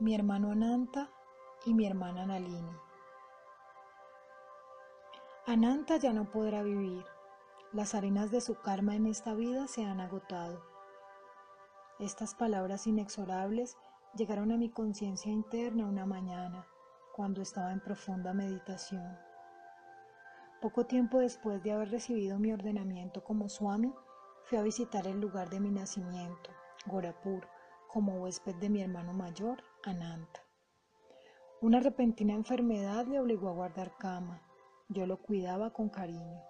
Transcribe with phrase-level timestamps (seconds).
[0.00, 1.08] mi hermano Ananta
[1.64, 2.76] y mi hermana Nalini.
[5.46, 7.04] Ananta ya no podrá vivir.
[7.72, 10.62] Las arenas de su karma en esta vida se han agotado.
[12.00, 13.76] Estas palabras inexorables
[14.16, 16.66] llegaron a mi conciencia interna una mañana,
[17.14, 19.16] cuando estaba en profunda meditación.
[20.60, 23.94] Poco tiempo después de haber recibido mi ordenamiento como Swami,
[24.44, 26.50] fui a visitar el lugar de mi nacimiento,
[26.86, 27.46] Gorapur,
[27.94, 30.42] como huésped de mi hermano mayor, Ananta.
[31.62, 34.42] Una repentina enfermedad le obligó a guardar cama.
[34.88, 36.42] Yo lo cuidaba con cariño.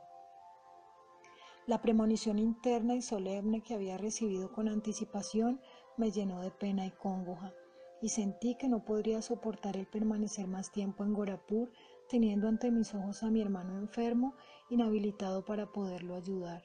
[1.67, 5.61] La premonición interna y solemne que había recibido con anticipación
[5.99, 7.53] me llenó de pena y congoja,
[8.01, 11.71] y sentí que no podría soportar el permanecer más tiempo en Gorapur
[12.09, 14.35] teniendo ante mis ojos a mi hermano enfermo,
[14.71, 16.63] inhabilitado para poderlo ayudar.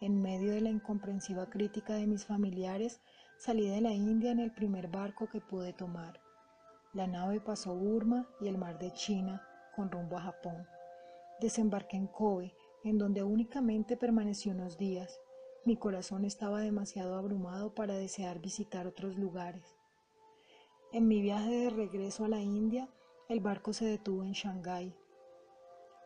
[0.00, 3.00] En medio de la incomprensiva crítica de mis familiares,
[3.40, 6.20] salí de la India en el primer barco que pude tomar.
[6.92, 9.42] La nave pasó Burma y el mar de China
[9.74, 10.66] con rumbo a Japón.
[11.40, 15.18] Desembarqué en Kobe, en donde únicamente permanecí unos días.
[15.64, 19.74] Mi corazón estaba demasiado abrumado para desear visitar otros lugares.
[20.92, 22.90] En mi viaje de regreso a la India,
[23.30, 24.94] el barco se detuvo en Shanghái.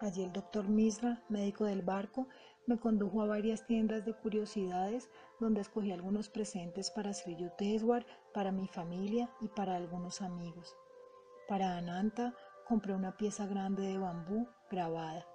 [0.00, 2.28] Allí el doctor Misra, médico del barco,
[2.66, 8.52] me condujo a varias tiendas de curiosidades donde escogí algunos presentes para Sri Yukteswar, para
[8.52, 10.74] mi familia y para algunos amigos.
[11.48, 12.34] Para Ananta
[12.66, 15.26] compré una pieza grande de bambú grabada.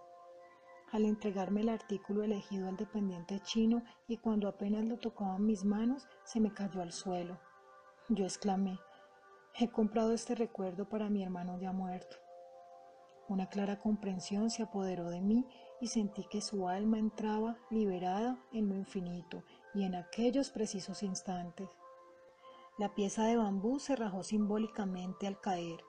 [0.92, 5.64] Al entregarme el artículo elegido al dependiente chino y cuando apenas lo tocaba en mis
[5.64, 7.40] manos, se me cayó al suelo.
[8.10, 8.80] Yo exclamé,
[9.54, 12.16] He comprado este recuerdo para mi hermano ya muerto.
[13.28, 15.46] Una clara comprensión se apoderó de mí
[15.82, 21.70] y sentí que su alma entraba liberada en lo infinito y en aquellos precisos instantes.
[22.78, 25.84] La pieza de bambú se rajó simbólicamente al caer.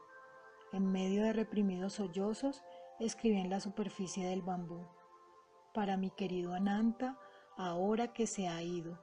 [0.72, 2.62] En medio de reprimidos sollozos,
[2.98, 4.86] escribí en la superficie del bambú.
[5.72, 7.18] Para mi querido Ananta,
[7.56, 8.98] ahora que se ha ido.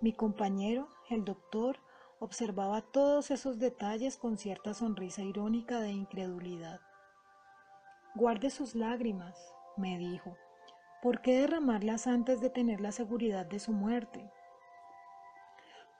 [0.00, 1.78] Mi compañero, el doctor,
[2.20, 6.80] observaba todos esos detalles con cierta sonrisa irónica de incredulidad.
[8.16, 10.36] Guarde sus lágrimas, me dijo.
[11.00, 14.32] ¿Por qué derramarlas antes de tener la seguridad de su muerte?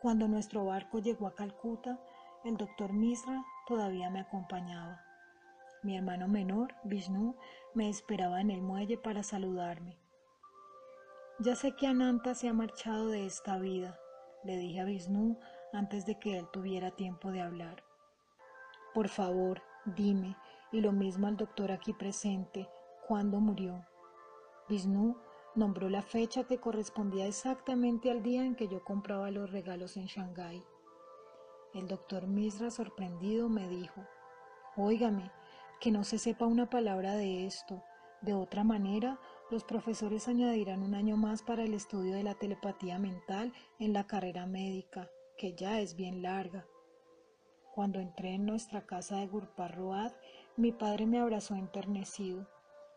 [0.01, 2.01] Cuando nuestro barco llegó a Calcuta,
[2.45, 5.01] el doctor Misra todavía me acompañaba.
[5.85, 7.37] Mi hermano menor, Vishnu,
[7.75, 9.97] me esperaba en el muelle para saludarme.
[11.39, 13.99] Ya sé que Ananta se ha marchado de esta vida,
[14.43, 15.39] le dije a Vishnu
[15.73, 17.85] antes de que él tuviera tiempo de hablar.
[18.95, 20.37] Por favor, dime,
[20.73, 22.69] y lo mismo al doctor aquí presente,
[23.07, 23.85] ¿cuándo murió?
[24.69, 25.17] Vishnu
[25.55, 30.07] nombró la fecha que correspondía exactamente al día en que yo compraba los regalos en
[30.07, 30.65] Shanghái.
[31.75, 34.03] El doctor Misra, sorprendido, me dijo,
[34.77, 35.31] Óigame,
[35.81, 37.83] que no se sepa una palabra de esto.
[38.23, 39.19] De otra manera,
[39.51, 44.07] los profesores añadirán un año más para el estudio de la telepatía mental en la
[44.07, 45.11] carrera médica
[45.41, 46.67] que ya es bien larga.
[47.75, 50.13] Cuando entré en nuestra casa de Gurparroad,
[50.57, 52.47] mi padre me abrazó enternecido.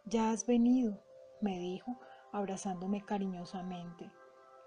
[0.05, 0.99] Ya has venido,
[1.41, 1.99] me dijo,
[2.31, 4.11] abrazándome cariñosamente,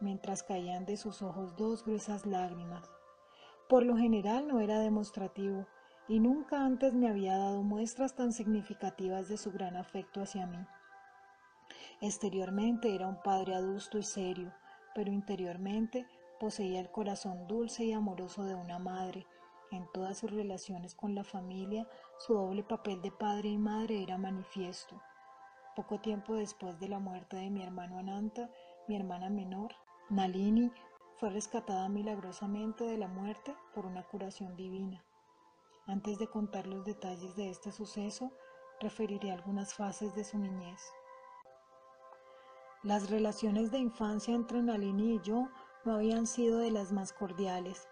[0.00, 2.91] mientras caían de sus ojos dos gruesas lágrimas.
[3.69, 5.66] Por lo general no era demostrativo,
[6.08, 10.64] y nunca antes me había dado muestras tan significativas de su gran afecto hacia mí.
[12.00, 14.53] Exteriormente era un padre adusto y serio,
[14.94, 16.06] pero interiormente
[16.38, 19.26] Poseía el corazón dulce y amoroso de una madre.
[19.70, 21.88] En todas sus relaciones con la familia,
[22.19, 25.00] su doble papel de padre y madre era manifiesto.
[25.75, 28.50] Poco tiempo después de la muerte de mi hermano Ananta,
[28.88, 29.72] mi hermana menor,
[30.09, 30.72] Nalini,
[31.19, 35.04] fue rescatada milagrosamente de la muerte por una curación divina.
[35.87, 38.33] Antes de contar los detalles de este suceso,
[38.81, 40.81] referiré algunas fases de su niñez.
[42.83, 45.48] Las relaciones de infancia entre Nalini y yo
[45.84, 47.88] no habían sido de las más cordiales.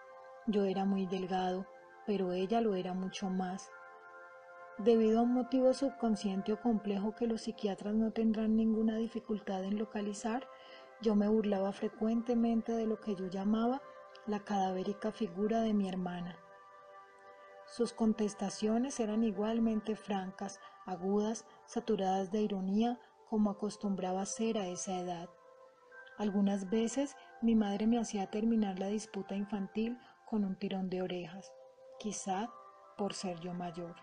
[0.47, 1.67] Yo era muy delgado,
[2.07, 3.71] pero ella lo era mucho más.
[4.79, 9.79] Debido a un motivo subconsciente o complejo que los psiquiatras no tendrán ninguna dificultad en
[9.79, 10.49] localizar,
[11.01, 13.83] yo me burlaba frecuentemente de lo que yo llamaba
[14.27, 16.37] la cadavérica figura de mi hermana.
[17.67, 22.99] Sus contestaciones eran igualmente francas, agudas, saturadas de ironía,
[23.29, 25.29] como acostumbraba ser a esa edad.
[26.19, 31.53] Algunas veces mi madre me hacía terminar la disputa infantil con un tirón de orejas,
[31.99, 32.51] quizá
[32.97, 33.95] por ser yo mayor.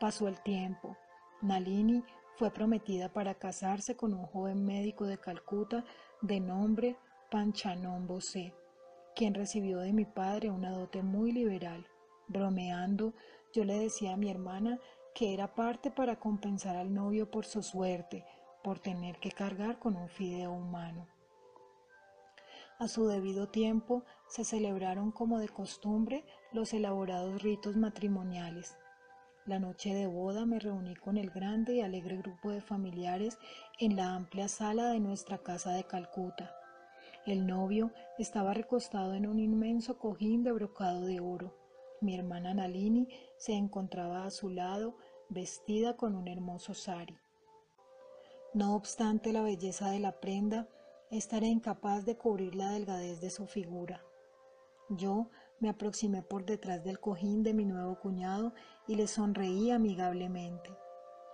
[0.00, 0.96] Pasó el tiempo.
[1.42, 2.04] Nalini
[2.36, 5.84] fue prometida para casarse con un joven médico de Calcuta
[6.22, 6.96] de nombre
[7.32, 8.54] Panchanon Bose,
[9.16, 11.84] quien recibió de mi padre una dote muy liberal.
[12.28, 13.12] Bromeando,
[13.52, 14.78] yo le decía a mi hermana
[15.16, 18.24] que era parte para compensar al novio por su suerte,
[18.62, 21.08] por tener que cargar con un fideo humano.
[22.78, 28.76] A su debido tiempo se celebraron como de costumbre los elaborados ritos matrimoniales.
[29.48, 33.38] La noche de boda me reuní con el grande y alegre grupo de familiares
[33.78, 36.54] en la amplia sala de nuestra casa de Calcuta.
[37.24, 41.56] El novio estaba recostado en un inmenso cojín de brocado de oro.
[42.02, 43.08] Mi hermana Nalini
[43.38, 44.98] se encontraba a su lado,
[45.30, 47.16] vestida con un hermoso sari.
[48.52, 50.68] No obstante la belleza de la prenda,
[51.10, 54.04] esta era incapaz de cubrir la delgadez de su figura.
[54.90, 58.52] Yo me aproximé por detrás del cojín de mi nuevo cuñado
[58.86, 60.70] y le sonreí amigablemente.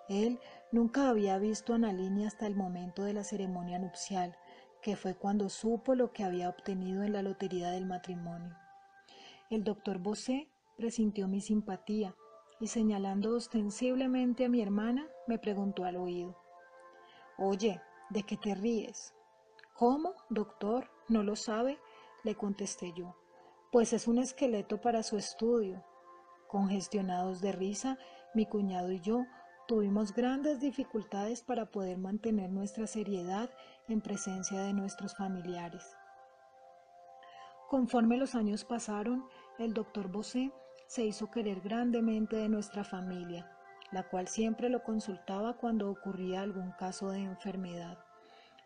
[0.09, 0.39] Él
[0.73, 4.37] nunca había visto a Nalini hasta el momento de la ceremonia nupcial,
[4.83, 8.55] que fue cuando supo lo que había obtenido en la lotería del matrimonio.
[9.51, 12.15] El doctor Bosé presintió mi simpatía
[12.61, 16.37] y señalando ostensiblemente a mi hermana, me preguntó al oído,
[17.39, 17.81] Oye,
[18.11, 19.15] ¿de qué te ríes?
[19.75, 20.89] ¿Cómo, doctor?
[21.09, 21.79] ¿No lo sabe?
[22.23, 23.15] le contesté yo.
[23.75, 25.85] Pues es un esqueleto para su estudio.
[26.47, 27.99] Congestionados de risa,
[28.33, 29.27] mi cuñado y yo
[29.67, 33.51] tuvimos grandes dificultades para poder mantener nuestra seriedad
[33.89, 35.83] en presencia de nuestros familiares.
[37.69, 39.27] Conforme los años pasaron,
[39.59, 40.53] el doctor Bosé
[40.87, 43.51] se hizo querer grandemente de nuestra familia
[43.91, 47.99] la cual siempre lo consultaba cuando ocurría algún caso de enfermedad.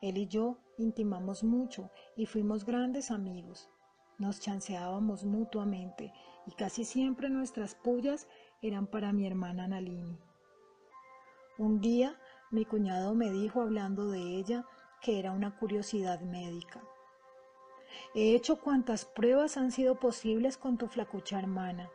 [0.03, 3.71] Él y yo intimamos mucho y fuimos grandes amigos.
[4.19, 6.13] Nos chanceábamos mutuamente
[6.47, 8.27] y casi siempre nuestras pullas
[8.61, 10.19] eran para mi hermana Nalini.
[11.57, 12.19] Un día
[12.51, 14.65] mi cuñado me dijo hablando de ella
[15.01, 16.83] que era una curiosidad médica.
[18.15, 21.89] He hecho cuantas pruebas han sido posibles con tu flacucha hermana.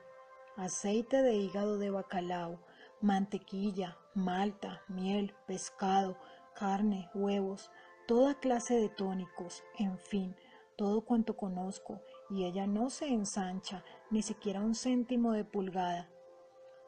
[0.55, 2.59] Aceite de hígado de bacalao,
[3.01, 6.17] mantequilla, malta, miel, pescado,
[6.55, 7.69] carne, huevos,
[8.07, 10.35] toda clase de tónicos, en fin,
[10.75, 16.09] todo cuanto conozco, y ella no se ensancha ni siquiera un céntimo de pulgada.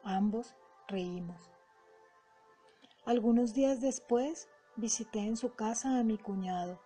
[0.02, 0.54] Ambos
[0.88, 1.50] reímos.
[3.04, 6.80] Algunos días después visité en su casa a mi cuñado.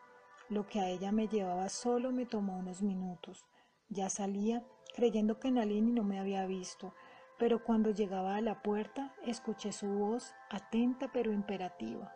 [0.49, 3.47] Lo que a ella me llevaba solo me tomó unos minutos.
[3.89, 4.65] Ya salía
[4.95, 6.95] creyendo que Nalini no me había visto,
[7.39, 12.13] pero cuando llegaba a la puerta escuché su voz atenta pero imperativa.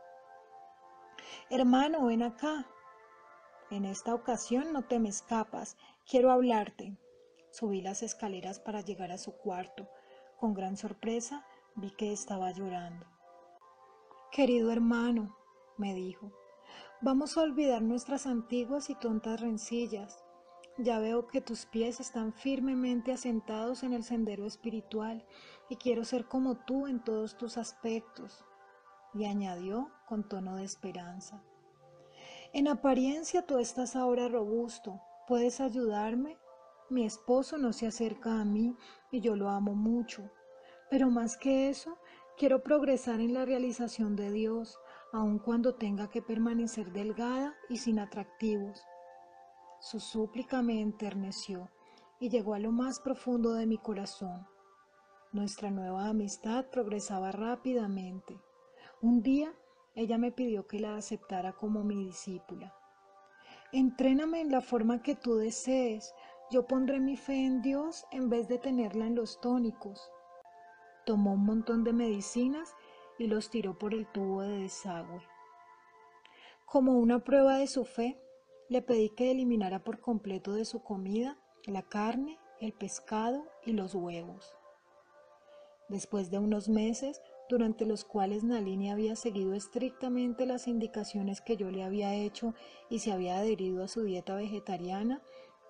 [1.49, 2.67] Hermano, ven acá.
[3.75, 5.76] En esta ocasión no te me escapas,
[6.09, 6.97] quiero hablarte.
[7.50, 9.88] Subí las escaleras para llegar a su cuarto.
[10.38, 11.44] Con gran sorpresa
[11.75, 13.05] vi que estaba llorando.
[14.31, 15.37] Querido hermano,
[15.76, 16.31] me dijo,
[17.00, 20.25] vamos a olvidar nuestras antiguas y tontas rencillas.
[20.79, 25.27] Ya veo que tus pies están firmemente asentados en el sendero espiritual
[25.69, 28.44] y quiero ser como tú en todos tus aspectos.
[29.15, 31.43] Y añadió con tono de esperanza.
[32.55, 35.01] En apariencia tú estás ahora robusto.
[35.27, 36.39] ¿Puedes ayudarme?
[36.89, 38.77] Mi esposo no se acerca a mí
[39.11, 40.31] y yo lo amo mucho.
[40.89, 41.99] Pero más que eso,
[42.39, 44.79] quiero progresar en la realización de Dios,
[45.12, 48.81] aun cuando tenga que permanecer delgada y sin atractivos.
[49.81, 51.73] Su súplica me enterneció
[52.21, 54.46] y llegó a lo más profundo de mi corazón.
[55.32, 58.39] Nuestra nueva amistad progresaba rápidamente.
[59.03, 59.53] Un día
[59.94, 62.74] ella me pidió que la aceptara como mi discípula.
[63.72, 66.15] Entréname en la forma que tú desees.
[66.51, 70.10] Yo pondré mi fe en Dios en vez de tenerla en los tónicos.
[71.06, 72.74] Tomó un montón de medicinas
[73.19, 75.22] y los tiró por el tubo de desagüe.
[76.67, 78.20] Como una prueba de su fe,
[78.69, 83.94] le pedí que eliminara por completo de su comida la carne, el pescado y los
[83.94, 84.55] huevos.
[85.89, 91.70] Después de unos meses, durante los cuales Nalini había seguido estrictamente las indicaciones que yo
[91.70, 92.55] le había hecho
[92.89, 95.22] y se había adherido a su dieta vegetariana,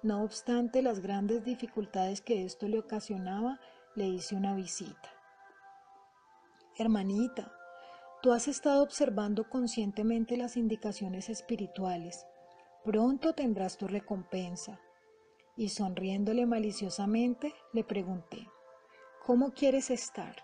[0.02, 3.60] no obstante las grandes dificultades que esto le ocasionaba,
[3.94, 5.10] le hice una visita.
[6.76, 7.52] Hermanita,
[8.22, 12.26] tú has estado observando conscientemente las indicaciones espirituales
[12.84, 14.78] pronto tendrás tu recompensa.
[15.56, 18.46] Y sonriéndole maliciosamente, le pregunté,
[19.24, 20.36] ¿cómo quieres estar?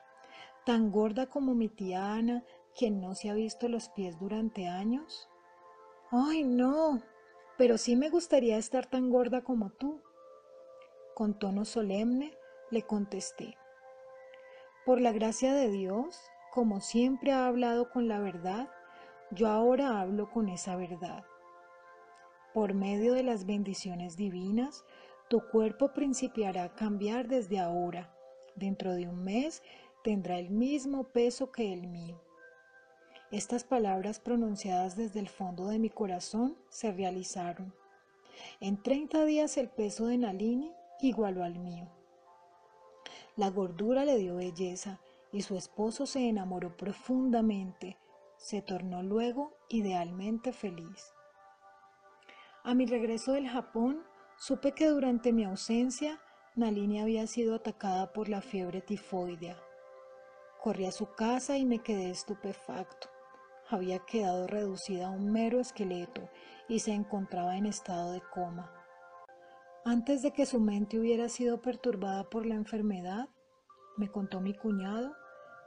[0.71, 2.45] ¿Tan gorda como mi tía Ana,
[2.79, 5.29] quien no se ha visto los pies durante años?
[6.13, 7.03] Ay, no,
[7.59, 10.01] pero sí me gustaría estar tan gorda como tú.
[11.17, 12.39] Con tono solemne
[12.71, 13.59] le contesté,
[14.87, 16.21] por la gracia de Dios,
[16.53, 18.69] como siempre ha hablado con la verdad,
[19.33, 21.25] yo ahora hablo con esa verdad.
[22.55, 24.85] Por medio de las bendiciones divinas,
[25.29, 28.15] Tu cuerpo principiará a cambiar desde ahora.
[28.55, 29.63] Dentro de un mes
[30.03, 32.21] tendrá el mismo peso que el mío.
[33.31, 37.73] Estas palabras pronunciadas desde el fondo de mi corazón se realizaron.
[38.61, 41.89] En 30 días el peso de Nalini igualó al mío.
[43.37, 45.01] La gordura le dio belleza
[45.33, 47.97] y su esposo se enamoró profundamente.
[48.37, 51.13] Se tornó luego idealmente feliz.
[52.65, 54.03] A mi regreso del Japón,
[54.37, 56.21] supe que durante mi ausencia
[56.57, 59.57] Nalini había sido atacada por la fiebre tifoidea.
[60.63, 63.09] Corrí a su casa y me quedé estupefacto
[63.71, 66.29] había quedado reducida a un mero esqueleto
[66.69, 68.73] y se encontraba en estado de coma.
[69.85, 73.29] Antes de que su mente hubiera sido perturbada por la enfermedad,
[73.97, 75.15] me contó mi cuñado,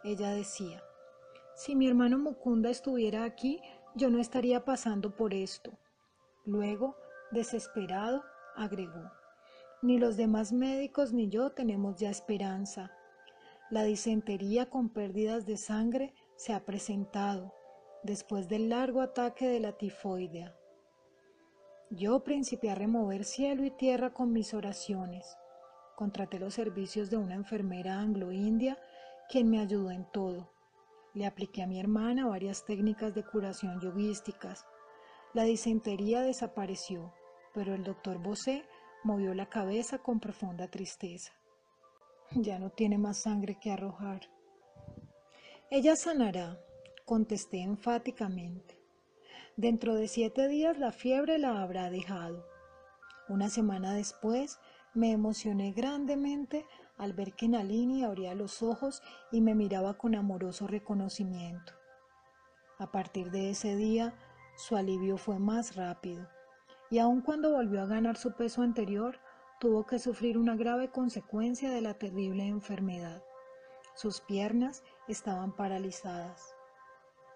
[0.03, 0.83] ella decía,
[1.55, 3.61] si mi hermano Mukunda estuviera aquí,
[3.95, 5.71] yo no estaría pasando por esto.
[6.45, 6.97] Luego,
[7.31, 8.23] desesperado,
[8.55, 9.11] agregó,
[9.81, 12.91] ni los demás médicos ni yo tenemos ya esperanza.
[13.73, 17.55] La disentería con pérdidas de sangre se ha presentado
[18.03, 20.55] después del largo ataque de la tifoidea.
[21.89, 25.25] Yo principié a remover cielo y tierra con mis oraciones.
[25.95, 28.77] Contraté los servicios de una enfermera anglo-india,
[29.27, 30.53] quien me ayudó en todo.
[31.15, 34.67] Le apliqué a mi hermana varias técnicas de curación yoguísticas.
[35.33, 37.11] La disentería desapareció,
[37.55, 38.65] pero el doctor Bosé
[39.03, 41.33] movió la cabeza con profunda tristeza.
[42.35, 44.21] Ya no tiene más sangre que arrojar.
[45.69, 46.59] Ella sanará,
[47.05, 48.79] contesté enfáticamente.
[49.55, 52.45] Dentro de siete días la fiebre la habrá dejado.
[53.29, 54.59] Una semana después
[54.95, 56.65] me emocioné grandemente
[56.97, 61.73] al ver que Nalini abría los ojos y me miraba con amoroso reconocimiento.
[62.79, 64.15] A partir de ese día,
[64.55, 66.27] su alivio fue más rápido,
[66.89, 69.19] y aun cuando volvió a ganar su peso anterior,
[69.63, 73.23] tuvo que sufrir una grave consecuencia de la terrible enfermedad.
[73.95, 76.53] Sus piernas estaban paralizadas.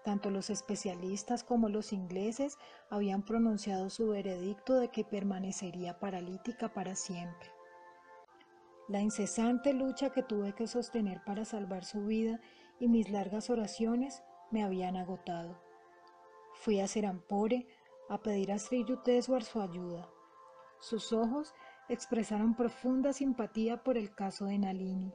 [0.04, 2.58] Tanto los especialistas como los ingleses
[2.90, 7.50] habían pronunciado su veredicto de que permanecería paralítica para siempre.
[8.88, 12.42] La incesante lucha que tuve que sostener para salvar su vida
[12.78, 15.58] y mis largas oraciones me habían agotado.
[16.52, 17.66] Fui a Serampore
[18.10, 20.10] a pedir a Sri Yukteswar su ayuda.
[20.80, 21.54] Sus ojos
[21.88, 25.12] expresaron profunda simpatía por el caso de Nalini.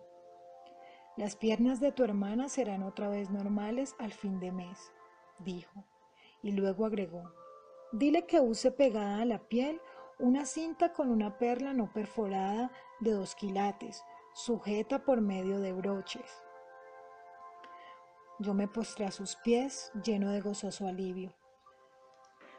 [1.15, 4.91] Las piernas de tu hermana serán otra vez normales al fin de mes,
[5.39, 5.85] dijo,
[6.41, 7.31] y luego agregó,
[7.91, 9.79] dile que use pegada a la piel
[10.19, 14.03] una cinta con una perla no perforada de dos quilates,
[14.33, 16.43] sujeta por medio de broches.
[18.39, 21.33] Yo me postré a sus pies, lleno de gozoso alivio.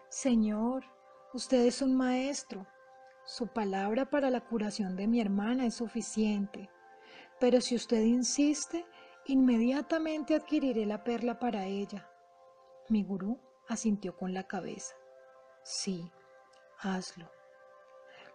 [0.08, 0.84] Señor,
[1.32, 2.66] usted es un maestro.
[3.26, 6.68] Su palabra para la curación de mi hermana es suficiente.
[7.40, 8.84] Pero si usted insiste,
[9.26, 12.08] inmediatamente adquiriré la perla para ella.
[12.90, 14.94] Mi gurú asintió con la cabeza.
[15.62, 16.12] Sí,
[16.78, 17.30] hazlo.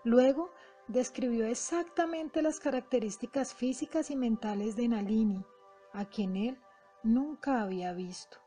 [0.03, 0.51] Luego
[0.87, 5.45] describió exactamente las características físicas y mentales de Nalini,
[5.93, 6.59] a quien él
[7.03, 8.37] nunca había visto.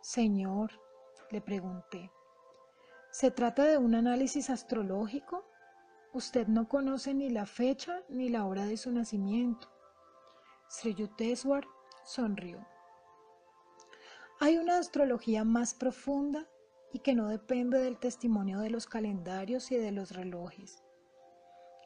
[0.00, 0.70] Señor,
[1.30, 2.10] le pregunté,
[3.16, 5.48] ¿se trata de un análisis astrológico?
[6.12, 9.68] Usted no conoce ni la fecha ni la hora de su nacimiento.
[10.68, 11.66] Sri Yukteswar
[12.04, 12.66] sonrió.
[14.38, 16.46] Hay una astrología más profunda
[16.92, 20.84] y que no depende del testimonio de los calendarios y de los relojes.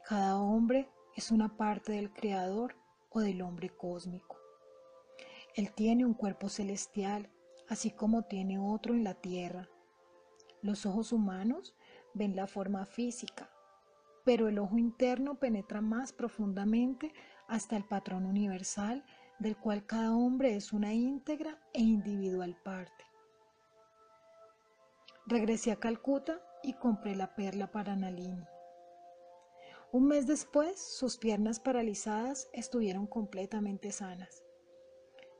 [0.09, 2.75] Cada hombre es una parte del Creador
[3.09, 4.37] o del hombre cósmico.
[5.55, 7.31] Él tiene un cuerpo celestial,
[7.69, 9.69] así como tiene otro en la tierra.
[10.63, 11.75] Los ojos humanos
[12.15, 13.51] ven la forma física,
[14.25, 17.13] pero el ojo interno penetra más profundamente
[17.49, 19.05] hasta el patrón universal
[19.39, 23.05] del cual cada hombre es una íntegra e individual parte.
[25.27, 28.45] Regresé a Calcuta y compré la perla para Nalini.
[29.93, 34.45] Un mes después, sus piernas paralizadas estuvieron completamente sanas.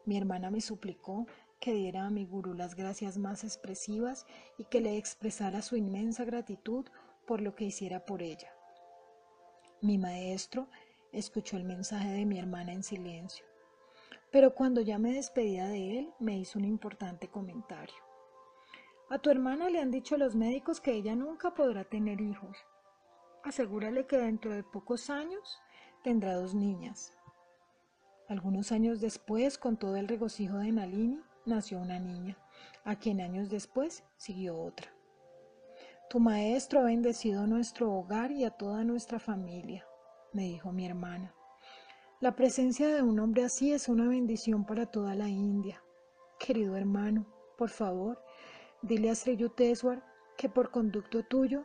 [0.07, 1.27] Mi hermana me suplicó
[1.61, 4.27] que diera a mi gurú las gracias más expresivas
[4.59, 6.87] y que le expresara su inmensa gratitud
[7.27, 8.51] por lo que hiciera por ella.
[9.83, 10.69] Mi maestro
[11.13, 13.45] escuchó el mensaje de mi hermana en silencio,
[14.33, 17.97] pero cuando ya me despedía de él me hizo un importante comentario.
[19.11, 22.57] A tu hermana le han dicho los médicos que ella nunca podrá tener hijos.
[23.43, 25.59] Asegúrale que dentro de pocos años
[26.05, 27.13] tendrá dos niñas.
[28.29, 32.39] Algunos años después, con todo el regocijo de Nalini, nació una niña,
[32.85, 34.91] a quien años después siguió otra.
[36.09, 39.87] Tu maestro ha bendecido nuestro hogar y a toda nuestra familia,
[40.33, 41.35] me dijo mi hermana.
[42.21, 45.83] La presencia de un hombre así es una bendición para toda la India.
[46.39, 47.27] Querido hermano,
[47.57, 48.23] por favor,
[48.83, 50.03] dile a Sri Yukteswar
[50.37, 51.65] que por conducto tuyo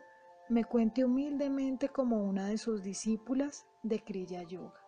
[0.50, 4.85] me cuente humildemente como una de sus discípulas de Kriya Yoga.